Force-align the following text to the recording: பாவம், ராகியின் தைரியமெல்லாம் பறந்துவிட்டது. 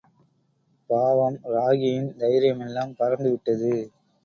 பாவம், 0.89 1.37
ராகியின் 1.51 2.09
தைரியமெல்லாம் 2.17 2.95
பறந்துவிட்டது. 2.99 3.73